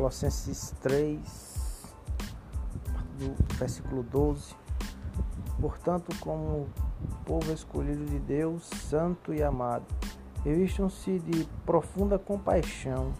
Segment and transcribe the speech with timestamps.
[0.00, 1.94] Colossenses 3,
[3.18, 4.54] do versículo 12.
[5.60, 6.70] Portanto, como
[7.26, 9.84] povo escolhido de Deus, santo e amado,
[10.42, 13.12] revistam-se de profunda compaixão,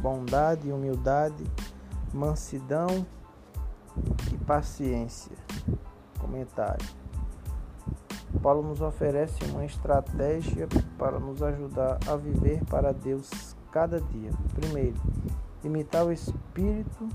[0.00, 1.44] bondade, humildade,
[2.12, 3.06] mansidão
[4.32, 5.36] e paciência.
[6.18, 6.84] Comentário.
[8.42, 10.66] Paulo nos oferece uma estratégia
[10.98, 14.32] para nos ajudar a viver para Deus cada dia.
[14.52, 14.96] Primeiro,
[15.64, 17.08] imitar o Espírito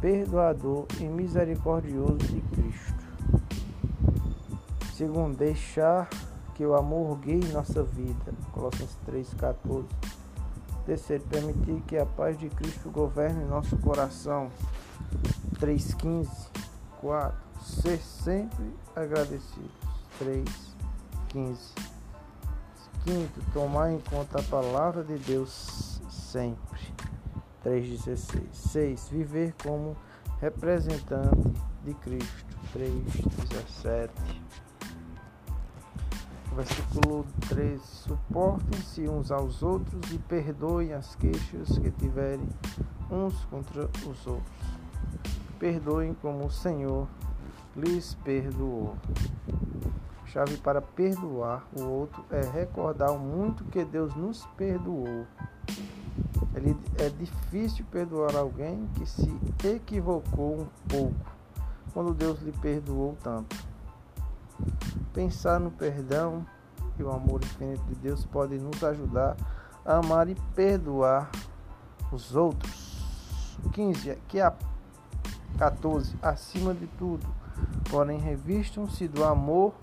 [0.00, 3.00] perdoador e misericordioso de Cristo.
[4.94, 6.08] Segundo, deixar
[6.54, 8.32] que o amor guie nossa vida.
[8.52, 9.84] Colossenses 3,14.
[10.84, 14.50] Terceiro, permitir que a paz de Cristo governe nosso coração.
[15.58, 16.28] 3,15.
[17.00, 17.38] 4.
[17.62, 19.70] Ser sempre agradecidos.
[20.20, 21.56] 3,15.
[23.04, 26.78] Quinto, tomar em conta a palavra de Deus sempre.
[27.64, 28.46] 3,16.
[28.52, 29.08] 6.
[29.10, 29.96] Viver como
[30.40, 31.52] representante
[31.84, 32.56] de Cristo.
[32.74, 34.10] 3,17.
[36.54, 42.48] Versículo 13: Suportem-se uns aos outros e perdoem as queixas que tiverem
[43.10, 44.80] uns contra os outros.
[45.58, 47.06] Perdoem como o Senhor
[47.76, 48.96] lhes perdoou.
[50.26, 55.26] Chave para perdoar o outro é recordar o muito que Deus nos perdoou.
[56.54, 59.32] Ele, é difícil perdoar alguém que se
[59.64, 61.30] equivocou um pouco,
[61.92, 63.56] quando Deus lhe perdoou tanto.
[65.12, 66.44] Pensar no perdão
[66.98, 69.36] e o amor infinito de Deus pode nos ajudar
[69.84, 71.30] a amar e perdoar
[72.12, 73.58] os outros.
[73.72, 74.10] 15.
[74.10, 74.52] Aqui a
[75.58, 76.16] 14.
[76.20, 77.26] Acima de tudo,
[77.90, 79.74] porém, revistam-se do amor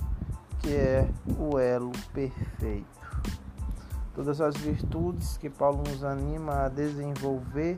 [0.60, 1.10] que é
[1.40, 2.98] o elo perfeito.
[4.18, 7.78] Todas as virtudes que Paulo nos anima a desenvolver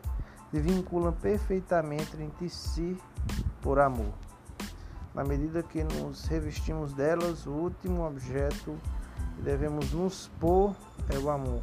[0.49, 2.97] se vinculam perfeitamente entre si
[3.61, 4.13] por amor.
[5.13, 8.73] Na medida que nos revestimos delas, o último objeto
[9.35, 10.73] que devemos nos pôr
[11.13, 11.61] é o amor,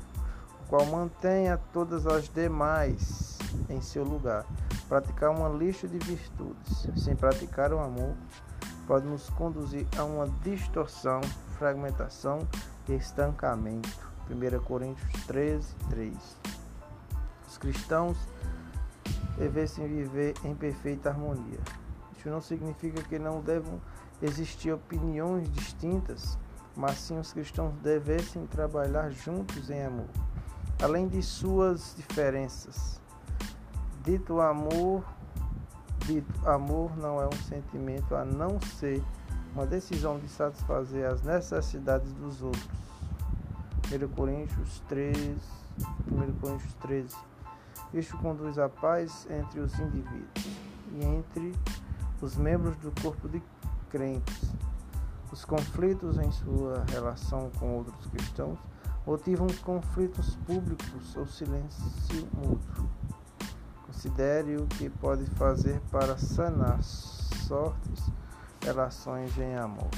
[0.60, 3.38] o qual mantém todas as demais
[3.70, 4.44] em seu lugar.
[4.90, 8.14] Praticar uma lista de virtudes sem praticar o amor
[8.86, 11.22] pode nos conduzir a uma distorção,
[11.56, 12.46] fragmentação
[12.86, 14.15] e estancamento.
[14.30, 16.14] 1 Coríntios 13, 3.
[17.48, 18.16] Os cristãos
[19.38, 21.60] devessem viver em perfeita harmonia.
[22.16, 23.80] Isso não significa que não devam
[24.20, 26.38] existir opiniões distintas,
[26.74, 30.08] mas sim os cristãos devessem trabalhar juntos em amor,
[30.82, 33.00] além de suas diferenças.
[34.04, 35.04] Dito amor,
[36.06, 39.02] dito amor não é um sentimento a não ser
[39.54, 42.68] uma decisão de satisfazer as necessidades dos outros
[43.86, 45.40] 1 Coríntios 13,
[46.10, 47.16] 1 Coríntios 13.
[47.94, 50.46] Isto conduz à paz entre os indivíduos
[50.92, 51.52] e entre
[52.20, 53.40] os membros do corpo de
[53.88, 54.50] crentes.
[55.30, 58.58] Os conflitos em sua relação com outros cristãos
[59.06, 62.88] motivam conflitos públicos ou silêncio mútuo.
[63.86, 68.10] Considere o que pode fazer para sanar sortes
[68.62, 69.90] relações em amor.